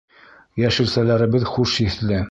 Йәшелсәләребеҙ 0.63 1.47
хуш 1.53 1.81
еҫле! 1.89 2.19